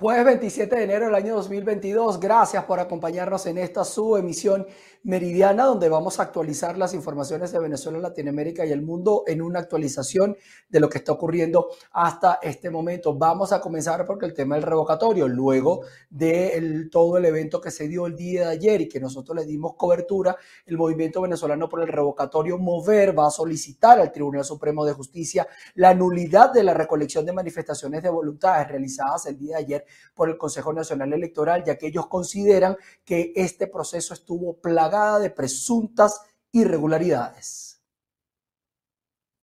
[0.00, 2.20] Jueves 27 de enero del año 2022.
[2.20, 4.64] Gracias por acompañarnos en esta su emisión
[5.02, 9.58] meridiana donde vamos a actualizar las informaciones de Venezuela, Latinoamérica y el mundo en una
[9.58, 10.36] actualización
[10.68, 13.12] de lo que está ocurriendo hasta este momento.
[13.14, 15.80] Vamos a comenzar porque el tema del revocatorio, luego
[16.10, 19.46] de todo el evento que se dio el día de ayer y que nosotros le
[19.46, 20.36] dimos cobertura,
[20.66, 25.48] el movimiento venezolano por el revocatorio Mover va a solicitar al Tribunal Supremo de Justicia
[25.74, 30.28] la nulidad de la recolección de manifestaciones de voluntades realizadas el día de ayer por
[30.28, 36.20] el Consejo Nacional Electoral, ya que ellos consideran que este proceso estuvo plagada de presuntas
[36.52, 37.82] irregularidades.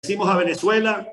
[0.02, 1.12] Decimos a Venezuela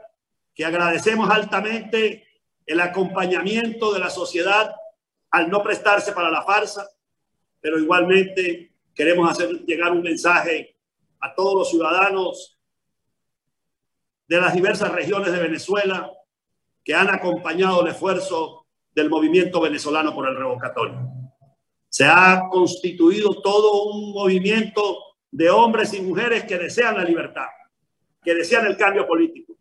[0.54, 2.28] que agradecemos altamente
[2.66, 4.76] el acompañamiento de la sociedad
[5.32, 6.88] al no prestarse para la farsa,
[7.62, 10.76] pero igualmente queremos hacer llegar un mensaje
[11.20, 12.60] a todos los ciudadanos
[14.28, 16.12] de las diversas regiones de Venezuela
[16.84, 18.59] que han acompañado el esfuerzo
[18.94, 21.00] del movimiento venezolano por el revocatorio.
[21.88, 24.98] Se ha constituido todo un movimiento
[25.32, 27.48] de hombres y mujeres que desean la libertad,
[28.24, 29.54] que desean el cambio político,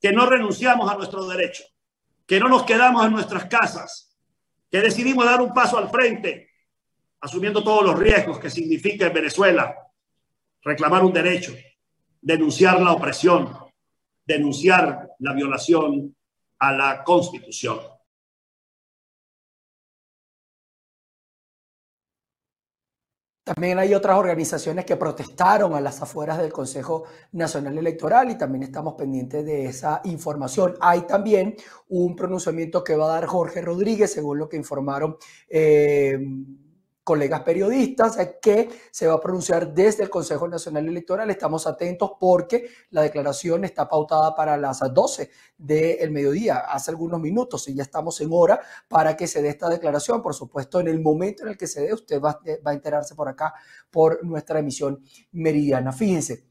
[0.00, 1.66] que no renunciamos a nuestros derechos,
[2.26, 4.16] que no nos quedamos en nuestras casas,
[4.70, 6.50] que decidimos dar un paso al frente,
[7.20, 9.74] asumiendo todos los riesgos que significa en Venezuela
[10.62, 11.54] reclamar un derecho,
[12.20, 13.50] denunciar la opresión,
[14.26, 16.14] denunciar la violación
[16.58, 17.78] a la Constitución.
[23.54, 28.62] También hay otras organizaciones que protestaron a las afueras del Consejo Nacional Electoral y también
[28.62, 30.74] estamos pendientes de esa información.
[30.82, 31.56] Hay también
[31.88, 35.16] un pronunciamiento que va a dar Jorge Rodríguez, según lo que informaron.
[35.48, 36.18] Eh,
[37.08, 41.30] colegas periodistas que se va a pronunciar desde el Consejo Nacional Electoral.
[41.30, 47.66] Estamos atentos porque la declaración está pautada para las 12 del mediodía, hace algunos minutos,
[47.68, 50.20] y ya estamos en hora para que se dé esta declaración.
[50.20, 53.14] Por supuesto, en el momento en el que se dé, usted va, va a enterarse
[53.14, 53.54] por acá
[53.90, 55.92] por nuestra emisión meridiana.
[55.92, 56.47] Fíjense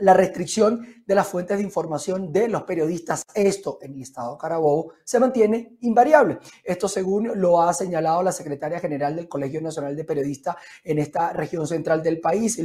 [0.00, 3.22] la restricción de las fuentes de información de los periodistas.
[3.34, 6.38] Esto en el estado Carabobo se mantiene invariable.
[6.62, 11.32] Esto según lo ha señalado la secretaria general del Colegio Nacional de Periodistas en esta
[11.32, 12.58] región central del país,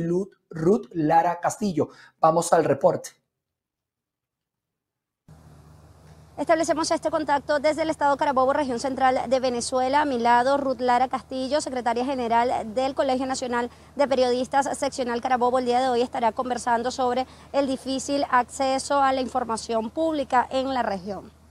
[0.49, 1.89] Ruth Lara Castillo.
[2.19, 3.22] Vamos al reporte.
[6.35, 10.01] Establecemos este contacto desde el Estado Carabobo, región central de Venezuela.
[10.01, 15.59] A mi lado, Ruth Lara Castillo, secretaria general del Colegio Nacional de Periodistas Seccional Carabobo.
[15.59, 20.73] El día de hoy estará conversando sobre el difícil acceso a la información pública en
[20.73, 21.42] la región.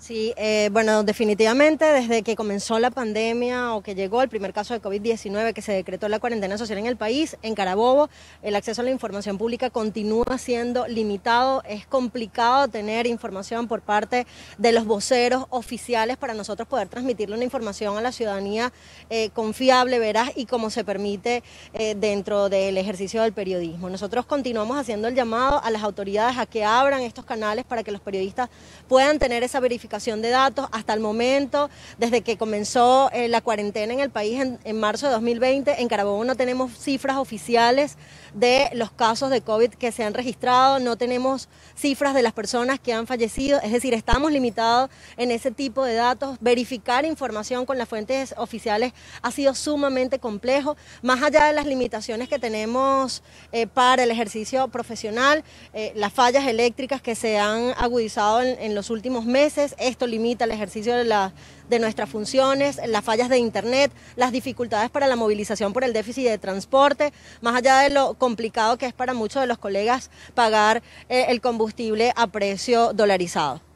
[0.00, 4.72] Sí, eh, bueno, definitivamente desde que comenzó la pandemia o que llegó el primer caso
[4.72, 8.08] de COVID-19 que se decretó la cuarentena social en el país, en Carabobo,
[8.40, 11.62] el acceso a la información pública continúa siendo limitado.
[11.68, 17.44] Es complicado tener información por parte de los voceros oficiales para nosotros poder transmitirle una
[17.44, 18.72] información a la ciudadanía
[19.10, 21.42] eh, confiable, veraz y como se permite
[21.74, 23.90] eh, dentro del ejercicio del periodismo.
[23.90, 27.92] Nosotros continuamos haciendo el llamado a las autoridades a que abran estos canales para que
[27.92, 28.48] los periodistas
[28.88, 31.68] puedan tener esa verificación de datos hasta el momento,
[31.98, 35.88] desde que comenzó eh, la cuarentena en el país en, en, marzo de 2020, en
[35.88, 37.96] Carabobo no tenemos cifras oficiales
[38.32, 42.78] de los casos de COVID que se han registrado, no tenemos cifras de las personas
[42.78, 46.38] que han fallecido, es decir, estamos limitados en ese tipo de datos.
[46.40, 48.92] Verificar información con las fuentes oficiales
[49.22, 54.68] ha sido sumamente complejo, más allá de las limitaciones que tenemos eh, para el ejercicio
[54.68, 55.42] profesional,
[55.72, 60.44] eh, las fallas eléctricas que se han agudizado en, en los últimos meses, esto limita
[60.44, 61.32] el ejercicio de, la,
[61.68, 66.28] de nuestras funciones, las fallas de Internet, las dificultades para la movilización por el déficit
[66.28, 70.82] de transporte, más allá de lo complicado que es para muchos de los colegas pagar
[71.08, 73.69] eh, el combustible a precio dolarizado.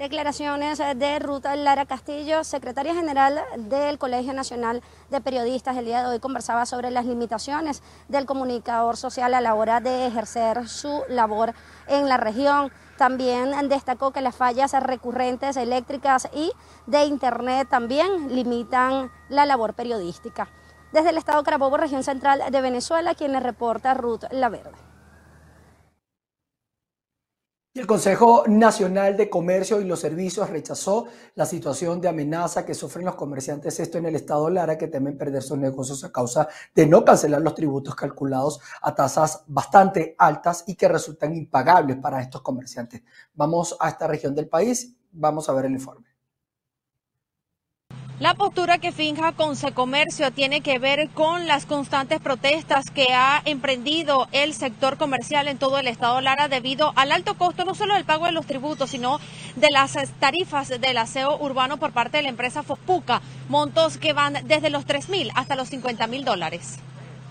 [0.00, 5.76] Declaraciones de Ruta Lara Castillo, secretaria general del Colegio Nacional de Periodistas.
[5.76, 10.06] El día de hoy conversaba sobre las limitaciones del comunicador social a la hora de
[10.06, 11.52] ejercer su labor
[11.86, 12.72] en la región.
[12.96, 16.50] También destacó que las fallas recurrentes eléctricas y
[16.86, 20.48] de Internet también limitan la labor periodística.
[20.92, 24.89] Desde el Estado Carabobo, región central de Venezuela, quien le reporta Ruth Laverde.
[27.72, 31.06] El Consejo Nacional de Comercio y los Servicios rechazó
[31.36, 35.16] la situación de amenaza que sufren los comerciantes, esto en el estado Lara, que temen
[35.16, 40.64] perder sus negocios a causa de no cancelar los tributos calculados a tasas bastante altas
[40.66, 43.04] y que resultan impagables para estos comerciantes.
[43.34, 46.09] Vamos a esta región del país, vamos a ver el informe.
[48.20, 53.40] La postura que finja Conce Comercio tiene que ver con las constantes protestas que ha
[53.46, 57.94] emprendido el sector comercial en todo el estado Lara debido al alto costo no solo
[57.94, 59.20] del pago de los tributos, sino
[59.56, 64.34] de las tarifas del aseo urbano por parte de la empresa Fospuca, montos que van
[64.44, 66.78] desde los 3 mil hasta los 50 mil dólares.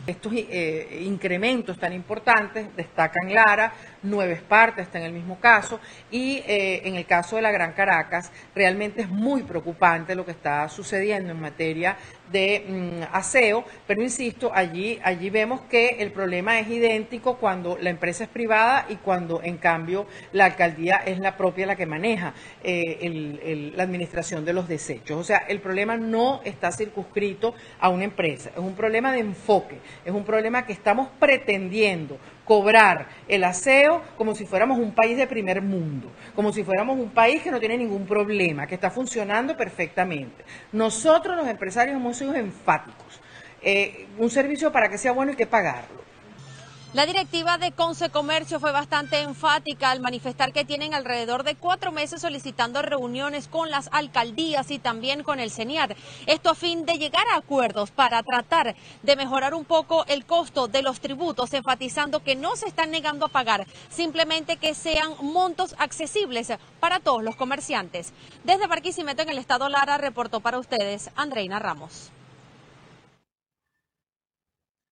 [0.07, 5.79] Estos eh, incrementos tan importantes destacan Lara, Nueva Esparta está en el mismo caso
[6.11, 10.31] y eh, en el caso de la Gran Caracas realmente es muy preocupante lo que
[10.31, 11.97] está sucediendo en materia
[12.31, 17.89] de mm, aseo, pero insisto, allí, allí vemos que el problema es idéntico cuando la
[17.89, 22.33] empresa es privada y cuando en cambio la alcaldía es la propia la que maneja
[22.63, 25.19] eh, la administración de los desechos.
[25.19, 29.79] O sea, el problema no está circunscrito a una empresa, es un problema de enfoque,
[30.05, 32.17] es un problema que estamos pretendiendo
[32.49, 37.11] cobrar el aseo como si fuéramos un país de primer mundo, como si fuéramos un
[37.11, 40.43] país que no tiene ningún problema, que está funcionando perfectamente.
[40.71, 43.21] Nosotros los empresarios hemos sido enfáticos.
[43.61, 46.08] Eh, un servicio para que sea bueno hay que pagarlo.
[46.91, 51.91] La directiva de Conce Comercio fue bastante enfática al manifestar que tienen alrededor de cuatro
[51.91, 55.95] meses solicitando reuniones con las alcaldías y también con el CENIAT.
[56.25, 60.67] Esto a fin de llegar a acuerdos para tratar de mejorar un poco el costo
[60.67, 65.75] de los tributos, enfatizando que no se están negando a pagar, simplemente que sean montos
[65.77, 68.13] accesibles para todos los comerciantes.
[68.43, 72.09] Desde Barquisimeto en el estado Lara reportó para ustedes Andreina Ramos.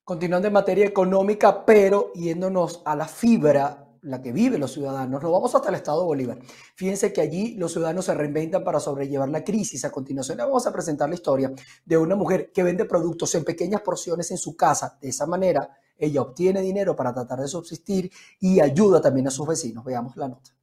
[0.08, 5.30] Continuando en materia económica, pero yéndonos a la fibra, la que viven los ciudadanos, nos
[5.34, 6.40] vamos hasta el estado de Bolívar.
[6.76, 9.84] Fíjense que allí los ciudadanos se reinventan para sobrellevar la crisis.
[9.84, 11.52] A continuación vamos a presentar la historia
[11.84, 14.98] de una mujer que vende productos en pequeñas porciones en su casa.
[15.02, 18.10] De esa manera, ella obtiene dinero para tratar de subsistir
[18.40, 19.84] y ayuda también a sus vecinos.
[19.84, 20.57] Veamos la nota.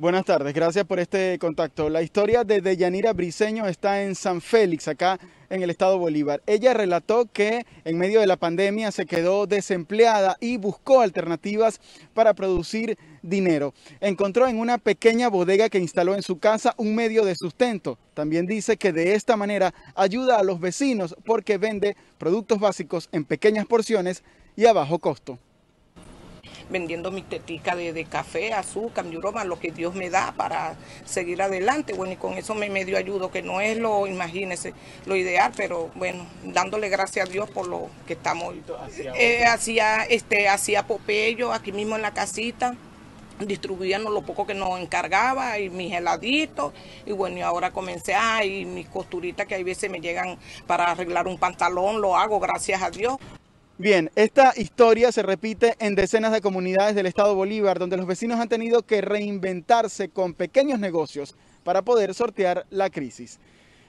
[0.00, 1.90] Buenas tardes, gracias por este contacto.
[1.90, 5.18] La historia de Deyanira Briseño está en San Félix, acá
[5.50, 6.40] en el estado Bolívar.
[6.46, 11.80] Ella relató que en medio de la pandemia se quedó desempleada y buscó alternativas
[12.14, 13.74] para producir dinero.
[14.00, 17.98] Encontró en una pequeña bodega que instaló en su casa un medio de sustento.
[18.14, 23.24] También dice que de esta manera ayuda a los vecinos porque vende productos básicos en
[23.24, 24.22] pequeñas porciones
[24.54, 25.40] y a bajo costo
[26.70, 31.42] vendiendo mi tetica de, café, azúcar, mi broma, lo que Dios me da para seguir
[31.42, 31.92] adelante.
[31.92, 34.74] Bueno, y con eso me medio ayudo, que no es lo, imagínese,
[35.06, 38.54] lo ideal, pero bueno, dándole gracias a Dios por lo que estamos.
[39.16, 42.76] Eh, hacía, este, hacía popello aquí mismo en la casita
[43.46, 46.72] distribuíamos lo poco que nos encargaba y mis heladitos
[47.06, 50.90] y bueno y ahora comencé a y mis costuritas que a veces me llegan para
[50.90, 53.16] arreglar un pantalón lo hago gracias a Dios
[53.80, 58.40] Bien, esta historia se repite en decenas de comunidades del estado Bolívar, donde los vecinos
[58.40, 63.38] han tenido que reinventarse con pequeños negocios para poder sortear la crisis.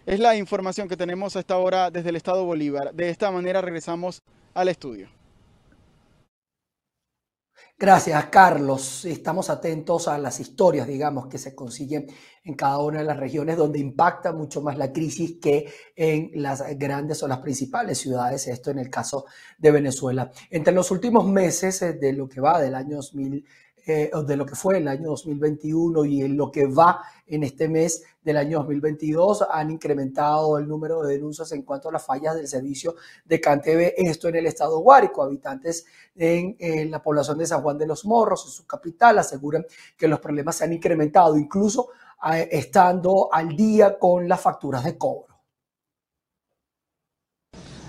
[0.06, 2.94] Es la información que tenemos a esta hora desde el estado Bolívar.
[2.94, 4.22] De esta manera regresamos
[4.54, 5.10] al estudio.
[7.82, 9.06] Gracias, Carlos.
[9.06, 12.08] Estamos atentos a las historias, digamos, que se consiguen
[12.44, 16.62] en cada una de las regiones donde impacta mucho más la crisis que en las
[16.78, 19.28] grandes o las principales ciudades, esto en el caso
[19.58, 20.30] de Venezuela.
[20.50, 23.46] Entre los últimos meses eh, de lo que va del año 2000,
[23.90, 27.68] eh, de lo que fue el año 2021 y en lo que va en este
[27.68, 32.36] mes del año 2022 han incrementado el número de denuncias en cuanto a las fallas
[32.36, 32.96] del servicio
[33.26, 35.24] de CanTV, esto en el estado Guárico.
[35.24, 39.66] Habitantes en, la población de San Juan de los Morros, en su capital, aseguran
[39.98, 41.90] que los problemas se han incrementado, incluso
[42.32, 45.30] eh, estando al día con las facturas de cobro.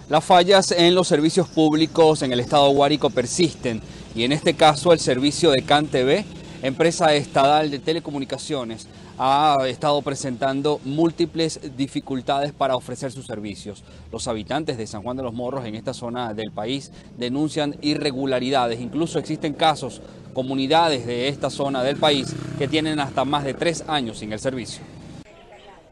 [0.08, 3.80] Las fallas en los servicios públicos en el estado Guárico persisten
[4.14, 6.24] y en este caso el servicio de CanTV,
[6.62, 8.86] empresa estatal de telecomunicaciones,
[9.18, 13.84] ha estado presentando múltiples dificultades para ofrecer sus servicios.
[14.10, 18.80] Los habitantes de San Juan de los Morros en esta zona del país denuncian irregularidades,
[18.80, 20.00] incluso existen casos,
[20.32, 24.40] comunidades de esta zona del país que tienen hasta más de tres años sin el
[24.40, 24.82] servicio.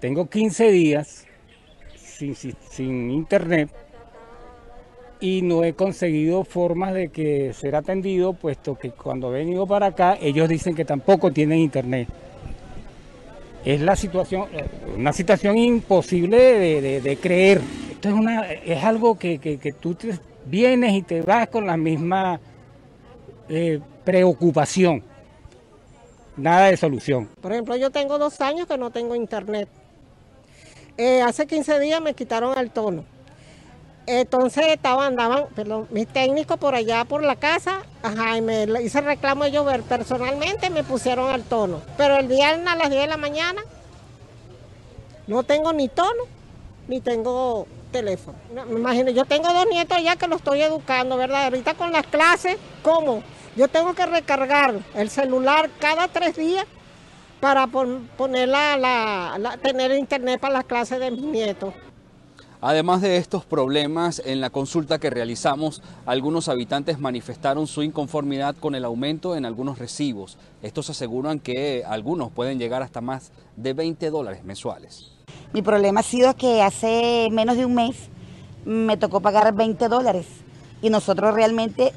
[0.01, 1.27] Tengo 15 días
[1.97, 3.71] sin, sin internet
[5.21, 9.87] y no he conseguido formas de que ser atendido, puesto que cuando he venido para
[9.87, 12.09] acá ellos dicen que tampoco tienen internet.
[13.65, 14.47] Es la situación,
[14.97, 16.39] una situación imposible
[17.01, 17.61] de, creer.
[17.91, 19.97] Esto es, una, es algo que, tú
[20.47, 22.41] vienes y te vas con la misma
[23.49, 25.03] eh, preocupación.
[26.37, 27.29] Nada de solución.
[27.41, 29.69] Por ejemplo, yo tengo dos años que no tengo internet.
[30.97, 33.18] Eh, hace 15 días me quitaron el tono
[34.09, 39.03] entonces estaban, andaban, perdón, mis técnicos por allá por la casa, ajá, y me hice
[39.03, 39.83] reclamo llover.
[39.83, 41.83] Personalmente me pusieron al tono.
[41.97, 43.63] Pero el viernes a las 10 de la mañana
[45.27, 46.25] No tengo ni tono,
[46.89, 48.39] ni tengo teléfono.
[48.69, 51.45] Me imagino, yo tengo dos nietos ya que los estoy educando, ¿verdad?
[51.45, 53.23] Ahorita con las clases, ¿cómo?
[53.57, 56.65] Yo tengo que recargar el celular cada tres días
[57.41, 61.75] para la, tener internet para las clases de mis nietos.
[62.61, 68.75] Además de estos problemas, en la consulta que realizamos, algunos habitantes manifestaron su inconformidad con
[68.75, 70.39] el aumento en algunos recibos.
[70.61, 75.13] Estos aseguran que algunos pueden llegar hasta más de 20 dólares mensuales.
[75.53, 77.97] Mi problema ha sido que hace menos de un mes
[78.65, 80.27] me tocó pagar 20 dólares
[80.83, 81.93] y nosotros realmente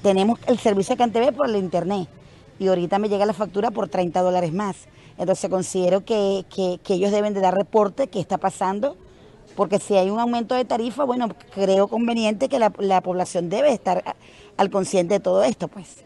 [0.00, 2.08] tenemos el servicio de CanTV por el internet
[2.60, 4.76] y ahorita me llega la factura por 30 dólares más.
[5.18, 6.44] Entonces considero que,
[6.88, 8.96] ellos deben de dar reporte qué está pasando,
[9.56, 13.72] porque si hay un aumento de tarifa, bueno, creo conveniente que la, la población debe
[13.72, 14.16] estar
[14.56, 16.04] al consciente de todo esto, pues.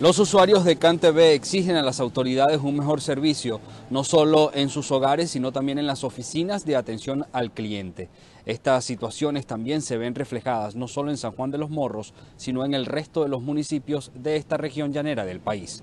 [0.00, 4.92] Los usuarios de CanTV exigen a las autoridades un mejor servicio, no solo en sus
[4.92, 8.08] hogares, sino también en las oficinas de atención al cliente.
[8.46, 12.64] Estas situaciones también se ven reflejadas no solo en San Juan de los Morros, sino
[12.64, 15.82] en el resto de los municipios de esta región llanera del país.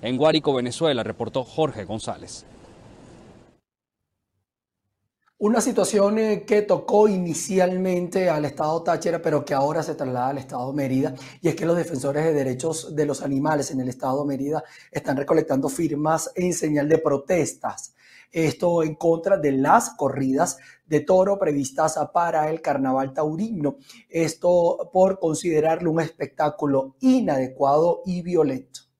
[0.00, 2.46] En Guárico, Venezuela, reportó Jorge González.
[5.42, 10.38] Una situación eh, que tocó inicialmente al Estado Táchira, pero que ahora se traslada al
[10.38, 14.24] Estado Mérida, y es que los defensores de derechos de los animales en el Estado
[14.24, 17.92] Mérida están recolectando firmas en señal de protestas.
[18.30, 23.78] Esto en contra de las corridas de toro previstas para el carnaval taurino.
[24.08, 28.91] Esto por considerarlo un espectáculo inadecuado y violento.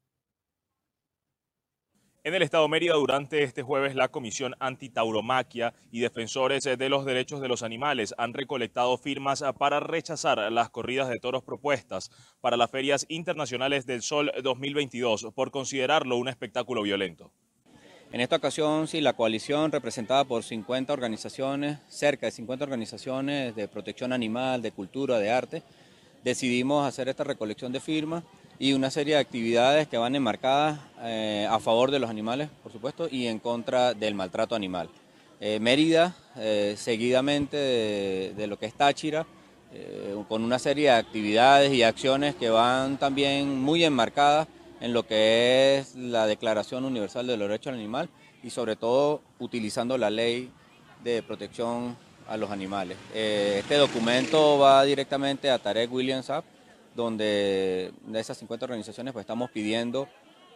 [2.25, 7.41] En el Estado Mérida, durante este jueves, la Comisión Antitauromaquia y defensores de los derechos
[7.41, 12.71] de los animales han recolectado firmas para rechazar las corridas de toros propuestas para las
[12.71, 17.33] ferias internacionales del Sol 2022 por considerarlo un espectáculo violento.
[18.13, 23.67] En esta ocasión, sí, la coalición representada por 50 organizaciones, cerca de 50 organizaciones de
[23.67, 25.65] protección animal, de cultura, de arte,
[26.23, 28.23] decidimos hacer esta recolección de firmas
[28.59, 32.73] y una serie de actividades que van enmarcadas eh, a favor de los animales, por
[32.73, 34.89] supuesto, y en contra del maltrato animal.
[35.41, 39.27] Eh, Mérida, eh, seguidamente de, lo que es Táchira,
[40.29, 44.47] con una serie de actividades y acciones que van también muy enmarcadas
[44.83, 48.11] en lo que es la Declaración Universal de los Derechos del Animal
[48.43, 50.51] y sobre todo utilizando la ley
[51.03, 51.97] de protección
[52.29, 52.99] a los animales.
[53.15, 56.45] este documento va directamente a Tarek Williams App,
[56.95, 60.09] donde de esas 50 organizaciones pues estamos pidiendo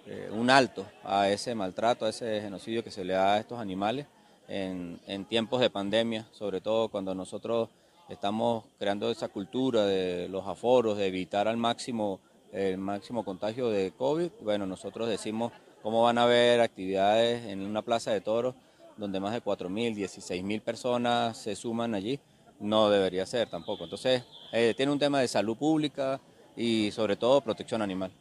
[0.06, 3.58] eh, un alto a ese maltrato, a ese genocidio que se le da a estos
[3.58, 4.06] animales
[4.48, 7.68] en, tiempos de pandemia, sobre todo cuando nosotros
[8.08, 12.20] estamos creando esa cultura de los aforos, de evitar al máximo
[12.52, 14.30] el máximo contagio de COVID.
[14.42, 15.52] Bueno, nosotros decimos
[15.82, 18.54] cómo van a haber actividades en una plaza de toros
[18.96, 22.20] donde más de 4.000, 16.000 personas se suman allí
[22.60, 23.84] no debería ser tampoco.
[23.84, 26.20] Entonces, eh, tiene un tema de salud pública
[26.56, 28.12] y sobre todo protección animal.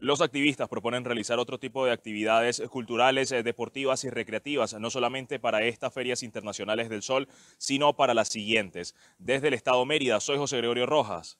[0.00, 5.40] Los activistas proponen realizar otro tipo de actividades culturales, eh, deportivas y recreativas, no solamente
[5.40, 8.94] para estas ferias internacionales del sol, sino para las siguientes.
[9.18, 11.38] Desde el Estado Mérida, soy José Gregorio Rojas,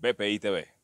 [0.00, 0.77] BPI TV.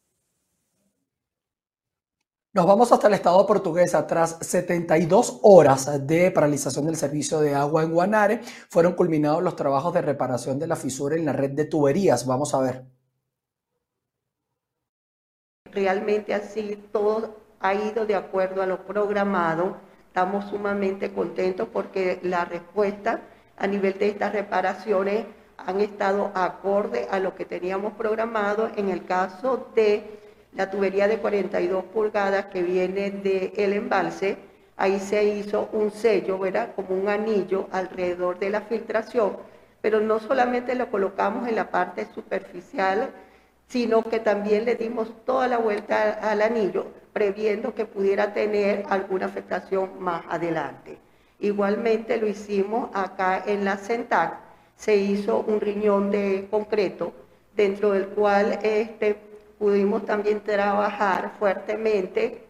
[2.54, 4.06] Nos vamos hasta el estado portuguesa.
[4.06, 9.92] Tras 72 horas de paralización del servicio de agua en Guanare, fueron culminados los trabajos
[9.92, 12.24] de reparación de la fisura en la red de tuberías.
[12.24, 12.84] Vamos a ver.
[15.72, 19.76] Realmente así todo ha ido de acuerdo a lo programado.
[20.06, 23.20] Estamos sumamente contentos porque la respuesta
[23.58, 29.04] a nivel de estas reparaciones han estado acorde a lo que teníamos programado en el
[29.06, 30.22] caso de
[30.54, 34.36] la tubería de 42 pulgadas que viene del embalse,
[34.76, 36.70] ahí se hizo un sello, ¿verdad?
[36.76, 39.36] Como un anillo alrededor de la filtración,
[39.80, 43.10] pero no solamente lo colocamos en la parte superficial,
[43.68, 49.26] sino que también le dimos toda la vuelta al anillo, previendo que pudiera tener alguna
[49.26, 50.98] afectación más adelante.
[51.40, 54.38] Igualmente lo hicimos acá en la CENTAC,
[54.76, 57.12] se hizo un riñón de concreto,
[57.56, 59.16] dentro del cual este,
[59.64, 62.44] pudimos también trabajar fuertemente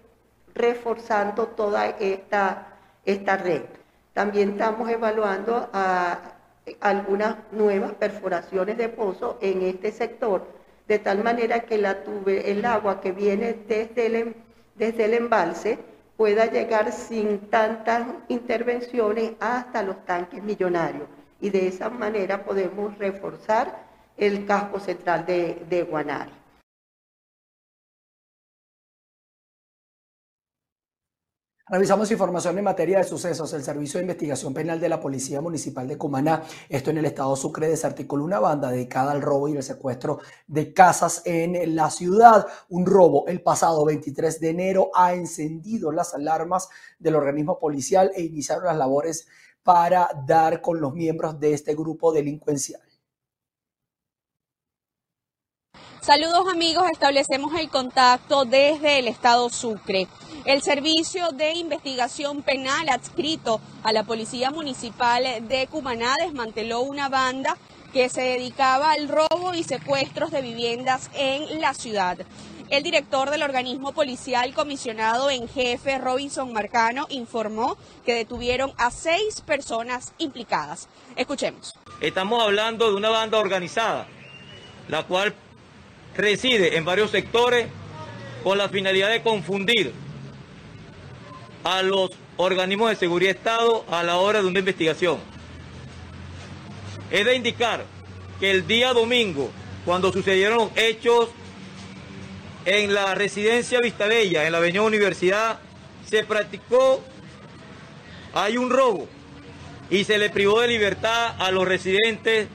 [0.52, 2.66] reforzando toda esta,
[3.04, 3.62] esta red.
[4.12, 5.70] También estamos evaluando
[6.80, 10.44] algunas nuevas perforaciones de pozo en este sector,
[10.88, 14.34] de tal manera que el agua que viene desde el, em,
[14.74, 15.78] desde el embalse
[16.16, 21.06] pueda llegar sin tantas intervenciones hasta los tanques millonarios.
[21.40, 23.84] Y de esa manera podemos reforzar
[24.16, 26.43] el casco central de, de Guanare.
[31.66, 33.50] Revisamos información en materia de sucesos.
[33.54, 37.34] El Servicio de Investigación Penal de la Policía Municipal de Cumaná, esto en el estado
[37.36, 42.46] Sucre, desarticuló una banda dedicada al robo y el secuestro de casas en la ciudad.
[42.68, 46.68] Un robo el pasado 23 de enero ha encendido las alarmas
[46.98, 49.26] del organismo policial e iniciaron las labores
[49.62, 52.82] para dar con los miembros de este grupo delincuencial.
[56.04, 60.06] Saludos amigos, establecemos el contacto desde el estado Sucre.
[60.44, 67.56] El Servicio de Investigación Penal adscrito a la Policía Municipal de Cumaná desmanteló una banda
[67.94, 72.18] que se dedicaba al robo y secuestros de viviendas en la ciudad.
[72.68, 79.40] El director del organismo policial comisionado en jefe, Robinson Marcano, informó que detuvieron a seis
[79.40, 80.86] personas implicadas.
[81.16, 81.74] Escuchemos.
[82.02, 84.06] Estamos hablando de una banda organizada,
[84.88, 85.34] la cual
[86.16, 87.68] reside en varios sectores
[88.42, 89.92] con la finalidad de confundir
[91.64, 95.18] a los organismos de seguridad de Estado a la hora de una investigación.
[97.10, 97.84] Es de indicar
[98.40, 99.50] que el día domingo,
[99.84, 101.30] cuando sucedieron hechos
[102.64, 105.58] en la residencia Vistabella, en la avenida Universidad,
[106.08, 107.02] se practicó,
[108.34, 109.08] hay un robo
[109.90, 112.48] y se le privó de libertad a los residentes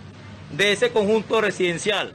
[0.52, 2.14] de ese conjunto residencial.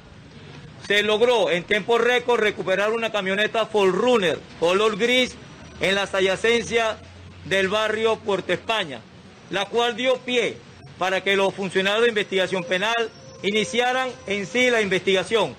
[0.86, 5.34] Se logró en tiempo récord recuperar una camioneta Runner color gris
[5.80, 6.96] en las adyacencias
[7.46, 9.00] del barrio Puerto España,
[9.50, 10.58] la cual dio pie
[10.98, 13.10] para que los funcionarios de investigación penal
[13.42, 15.56] iniciaran en sí la investigación.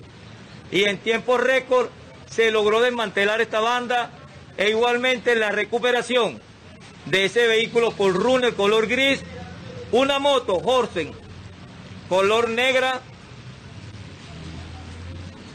[0.70, 1.88] Y en tiempo récord
[2.30, 4.10] se logró desmantelar esta banda
[4.56, 6.40] e igualmente la recuperación
[7.06, 9.22] de ese vehículo por runner color gris,
[9.92, 11.12] una moto Horsen
[12.08, 13.00] color negra,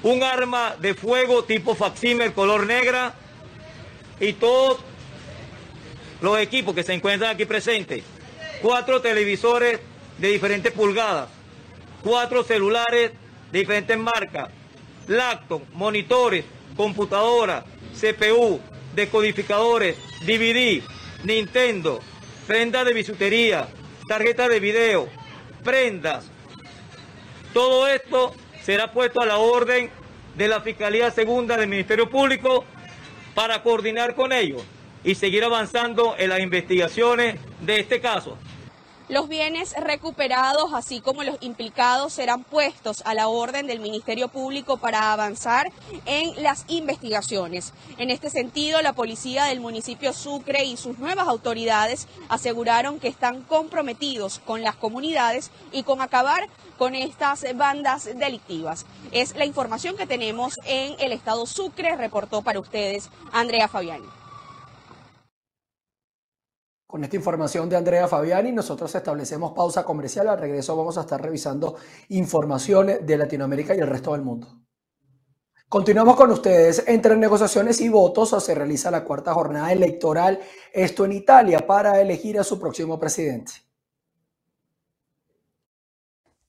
[0.03, 3.13] un arma de fuego tipo facsímil color negra,
[4.19, 4.79] y todos
[6.21, 8.03] los equipos que se encuentran aquí presentes,
[8.61, 9.79] cuatro televisores
[10.19, 11.29] de diferentes pulgadas,
[12.03, 13.11] cuatro celulares
[13.51, 14.49] de diferentes marcas,
[15.07, 16.45] laptop, monitores,
[16.77, 17.63] computadoras,
[17.99, 18.59] CPU,
[18.95, 20.83] decodificadores, DVD,
[21.23, 21.99] Nintendo,
[22.45, 23.67] prendas de bisutería,
[24.07, 25.09] tarjetas de video,
[25.63, 26.25] prendas.
[27.53, 29.89] Todo esto será puesto a la orden
[30.35, 32.65] de la Fiscalía Segunda del Ministerio Público
[33.33, 34.63] para coordinar con ellos
[35.03, 38.37] y seguir avanzando en las investigaciones de este caso.
[39.11, 44.77] Los bienes recuperados, así como los implicados, serán puestos a la orden del Ministerio Público
[44.77, 45.69] para avanzar
[46.05, 47.73] en las investigaciones.
[47.97, 53.41] En este sentido, la policía del municipio Sucre y sus nuevas autoridades aseguraron que están
[53.41, 56.47] comprometidos con las comunidades y con acabar
[56.77, 58.85] con estas bandas delictivas.
[59.11, 64.20] Es la información que tenemos en el estado Sucre, reportó para ustedes Andrea Fabiani.
[66.91, 70.27] Con esta información de Andrea Fabiani, nosotros establecemos pausa comercial.
[70.27, 71.77] Al regreso vamos a estar revisando
[72.09, 74.49] informaciones de Latinoamérica y el resto del mundo.
[75.69, 76.83] Continuamos con ustedes.
[76.85, 80.41] Entre negociaciones y votos se realiza la cuarta jornada electoral,
[80.73, 83.53] esto en Italia, para elegir a su próximo presidente.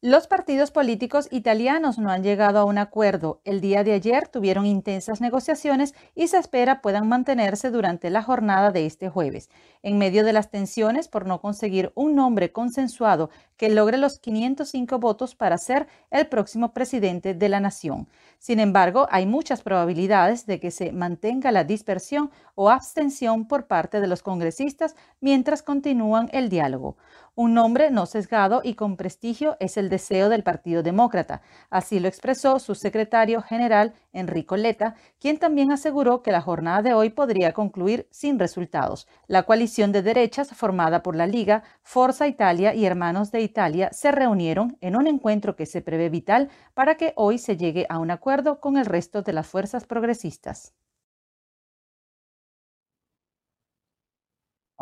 [0.05, 3.41] Los partidos políticos italianos no han llegado a un acuerdo.
[3.45, 8.73] El día de ayer tuvieron intensas negociaciones y se espera puedan mantenerse durante la jornada
[8.73, 9.49] de este jueves.
[9.81, 14.99] En medio de las tensiones por no conseguir un nombre consensuado que logre los 505
[14.99, 18.09] votos para ser el próximo presidente de la nación.
[18.41, 24.01] Sin embargo, hay muchas probabilidades de que se mantenga la dispersión o abstención por parte
[24.01, 26.97] de los congresistas mientras continúan el diálogo.
[27.35, 31.41] Un nombre no sesgado y con prestigio es el deseo del Partido Demócrata.
[31.71, 36.93] Así lo expresó su secretario general, Enrico Letta, quien también aseguró que la jornada de
[36.93, 39.09] hoy podría concluir sin resultados.
[39.29, 44.13] La coalición de derechas formada por la Liga, Forza Italia y Hermanos de Italia se
[44.13, 48.11] reunieron en un encuentro que se prevé vital para que hoy se llegue a un
[48.11, 50.75] acuerdo con el resto de las fuerzas progresistas.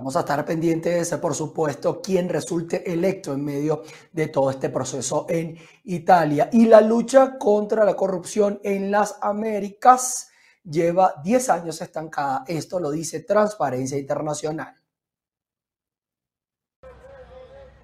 [0.01, 5.27] Vamos a estar pendientes, por supuesto, quién resulte electo en medio de todo este proceso
[5.29, 6.49] en Italia.
[6.55, 10.31] Y la lucha contra la corrupción en las Américas
[10.65, 12.45] lleva 10 años estancada.
[12.49, 14.80] Esto lo dice Transparencia Internacional.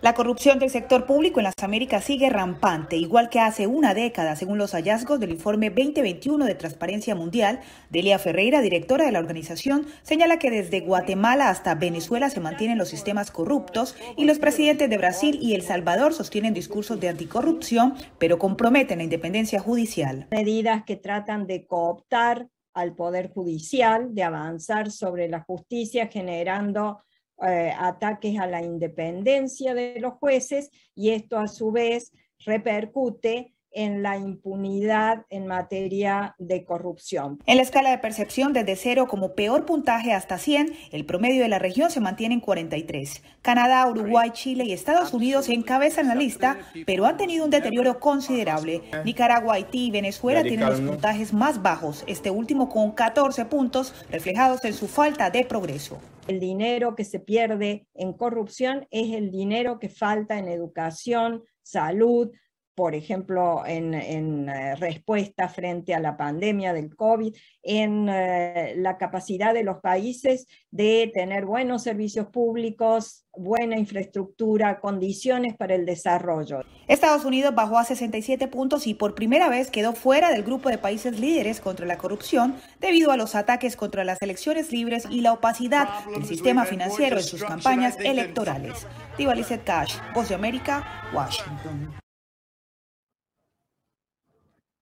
[0.03, 4.37] La corrupción del sector público en las Américas sigue rampante, igual que hace una década,
[4.37, 7.61] según los hallazgos del informe 2021 de Transparencia Mundial.
[7.89, 12.91] Delia Ferreira, directora de la organización, señala que desde Guatemala hasta Venezuela se mantienen los
[12.91, 18.39] sistemas corruptos y los presidentes de Brasil y El Salvador sostienen discursos de anticorrupción, pero
[18.39, 20.29] comprometen la independencia judicial.
[20.31, 27.01] Medidas que tratan de cooptar al Poder Judicial de avanzar sobre la justicia generando
[27.43, 32.13] eh, ataques a la independencia de los jueces y esto a su vez
[32.45, 37.39] repercute en la impunidad en materia de corrupción.
[37.45, 41.51] En la escala de percepción desde cero como peor puntaje hasta 100, el promedio de
[41.51, 43.23] la región se mantiene en 43.
[43.43, 48.81] Canadá, Uruguay, Chile y Estados Unidos encabezan la lista, pero han tenido un deterioro considerable.
[49.05, 54.65] Nicaragua, Haití y Venezuela tienen los puntajes más bajos, este último con 14 puntos, reflejados
[54.65, 55.99] en su falta de progreso.
[56.27, 62.31] El dinero que se pierde en corrupción es el dinero que falta en educación, salud,
[62.77, 69.55] por ejemplo, en, eh, respuesta frente a la pandemia del COVID, en eh, la capacidad
[69.55, 76.61] de los países de tener buenos servicios públicos, buena infraestructura, condiciones para el desarrollo.
[76.87, 80.77] Estados Unidos bajó a 67 puntos y por primera vez quedó fuera del grupo de
[80.77, 85.33] países líderes contra la corrupción debido a los ataques contra las elecciones libres y la
[85.33, 88.87] opacidad del sistema financiero en sus campañas electorales.
[89.17, 89.35] Diva
[89.65, 92.06] Cash, Voz de América, Washington.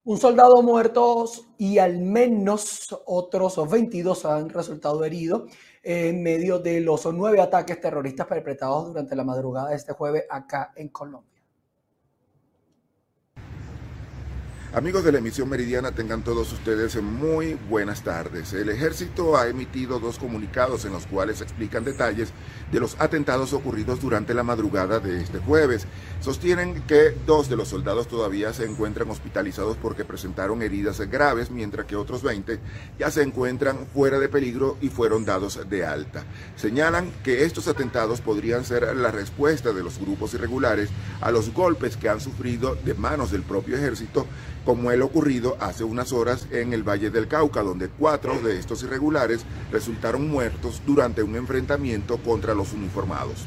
[0.07, 1.25] Un soldado muerto
[1.57, 8.27] y al menos otros 22 han resultado heridos en medio de los nueve ataques terroristas
[8.27, 11.34] perpetrados durante la madrugada de este jueves acá en Colombia.
[14.75, 18.51] Amigos de la emisión meridiana, tengan todos ustedes muy buenas tardes.
[18.51, 22.33] El ejército ha emitido dos comunicados en los cuales explican detalles
[22.73, 25.87] de los atentados ocurridos durante la madrugada de este jueves.
[26.19, 31.85] Sostienen que dos de los soldados todavía se encuentran hospitalizados porque presentaron heridas graves, mientras
[31.85, 32.59] que otros 20
[32.99, 36.25] ya se encuentran fuera de peligro y fueron dados de alta.
[36.57, 40.89] Señalan que estos atentados podrían ser la respuesta de los grupos irregulares
[41.21, 44.27] a los golpes que han sufrido de manos del propio ejército
[44.65, 48.83] como el ocurrido hace unas horas en el Valle del Cauca, donde cuatro de estos
[48.83, 53.45] irregulares resultaron muertos durante un enfrentamiento contra los uniformados.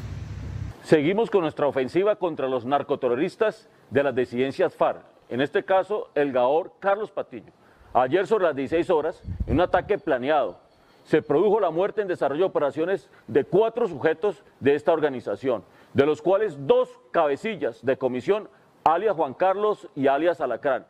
[0.83, 6.31] Seguimos con nuestra ofensiva contra los narcoterroristas de las disidencias FARC, en este caso el
[6.31, 7.51] Gaor Carlos Patillo.
[7.93, 10.57] Ayer sobre las 16 horas, en un ataque planeado,
[11.03, 16.05] se produjo la muerte en desarrollo de operaciones de cuatro sujetos de esta organización, de
[16.05, 18.47] los cuales dos cabecillas de comisión,
[18.83, 20.85] alias Juan Carlos y alias Alacrán,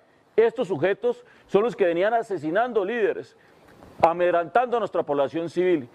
[0.46, 3.36] estos sujetos son los que venían asesinando líderes,
[4.02, 5.90] amedrantando a nuestra población civil.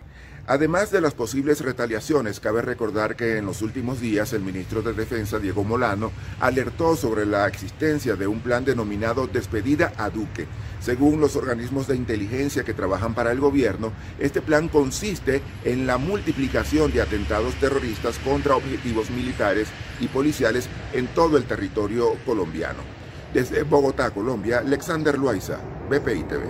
[0.46, 4.92] Además de las posibles retaliaciones, cabe recordar que en los últimos días el ministro de
[4.92, 10.46] Defensa, Diego Molano, alertó sobre la existencia de un plan denominado Despedida a Duque.
[10.80, 15.96] Según los organismos de inteligencia que trabajan para el gobierno, este plan consiste en la
[15.96, 23.03] multiplicación de atentados terroristas contra objetivos militares y policiales en todo el territorio colombiano.
[23.34, 25.58] Desde Bogotá, Colombia, Alexander Loaiza,
[25.90, 26.44] BPI TV.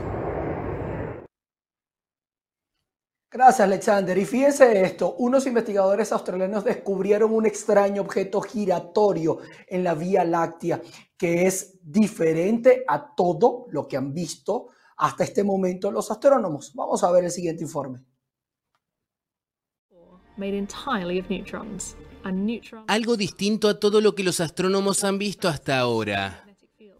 [3.33, 4.18] Gracias, Alexander.
[4.18, 10.83] Y fíjense esto, unos investigadores australianos descubrieron un extraño objeto giratorio en la Vía Láctea
[11.16, 14.68] que es diferente a todo lo que han visto
[14.99, 16.73] hasta este momento los astrónomos.
[16.75, 18.05] Vamos a ver el siguiente informe.
[22.88, 26.44] Algo distinto a todo lo que los astrónomos han visto hasta ahora.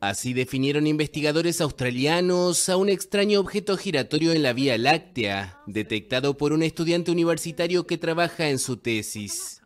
[0.09, 6.53] Así definieron investigadores australianos a un extraño objeto giratorio en la Vía Láctea, detectado por
[6.53, 9.63] un estudiante universitario que trabaja en su tesis.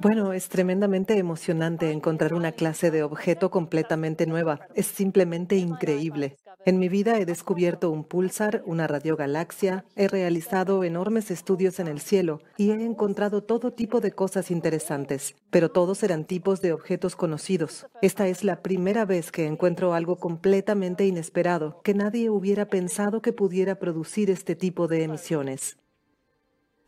[0.00, 4.66] Bueno, es tremendamente emocionante encontrar una clase de objeto completamente nueva.
[4.74, 6.38] Es simplemente increíble.
[6.64, 12.00] En mi vida he descubierto un pulsar, una radiogalaxia, he realizado enormes estudios en el
[12.00, 17.16] cielo y he encontrado todo tipo de cosas interesantes, pero todos eran tipos de objetos
[17.16, 17.86] conocidos.
[18.00, 23.32] Esta es la primera vez que encuentro algo completamente inesperado, que nadie hubiera pensado que
[23.32, 25.78] pudiera producir este tipo de emisiones.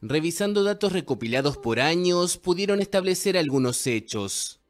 [0.00, 4.60] Revisando datos recopilados por años, pudieron establecer algunos hechos.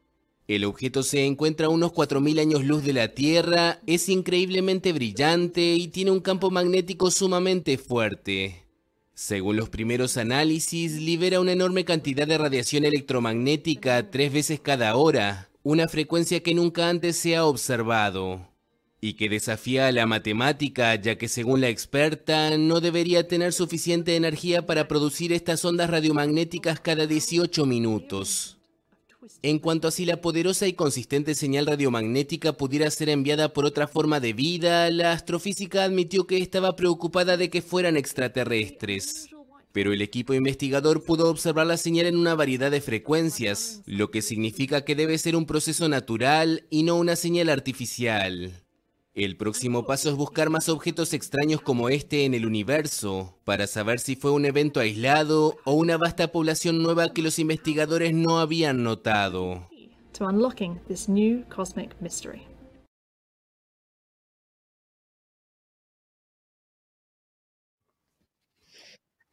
[0.47, 5.75] El objeto se encuentra a unos 4.000 años luz de la Tierra, es increíblemente brillante
[5.75, 8.67] y tiene un campo magnético sumamente fuerte.
[9.15, 15.49] Según los primeros análisis, libera una enorme cantidad de radiación electromagnética tres veces cada hora,
[15.63, 18.47] una frecuencia que nunca antes se ha observado
[19.01, 24.17] y que desafía a la matemática, ya que según la experta, no debería tener suficiente
[24.17, 28.59] energía para producir estas ondas radiomagnéticas cada 18 minutos.
[29.43, 33.87] En cuanto a si la poderosa y consistente señal radiomagnética pudiera ser enviada por otra
[33.87, 39.29] forma de vida, la astrofísica admitió que estaba preocupada de que fueran extraterrestres.
[39.73, 44.23] Pero el equipo investigador pudo observar la señal en una variedad de frecuencias, lo que
[44.23, 48.64] significa que debe ser un proceso natural y no una señal artificial.
[49.17, 54.01] El próximo paso es buscar más objetos extraños como este en el universo, para saber
[54.01, 58.83] si fue un evento aislado o una vasta población nueva que los investigadores no habían
[58.83, 59.69] notado.
[60.13, 62.43] to unlocking this new cosmic mystery.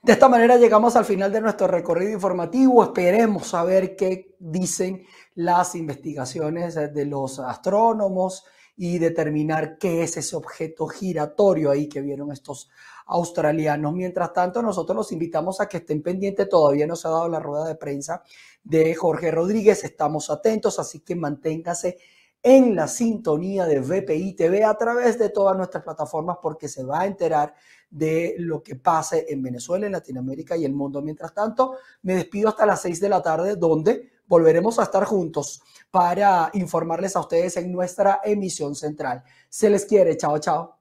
[0.04, 2.84] De esta manera llegamos al final de nuestro recorrido informativo.
[2.84, 8.44] Esperemos saber qué dicen las investigaciones de los astrónomos
[8.84, 12.68] y determinar qué es ese objeto giratorio ahí que vieron estos
[13.06, 13.94] australianos.
[13.94, 16.50] Mientras tanto, nosotros los invitamos a que estén pendientes.
[16.50, 18.24] Todavía no se ha dado la rueda de prensa
[18.64, 19.84] de Jorge Rodríguez.
[19.84, 22.00] Estamos atentos, así que manténgase
[22.42, 27.02] en la sintonía de VPI TV a través de todas nuestras plataformas porque se va
[27.02, 27.54] a enterar
[27.88, 31.04] de lo que pase en Venezuela, en Latinoamérica y el mundo.
[31.04, 35.62] Mientras tanto, me despido hasta las 6 de la tarde donde volveremos a estar juntos
[35.92, 39.24] para informarles a ustedes en nuestra emisión central.
[39.50, 40.78] Se les quiere, chao, chao.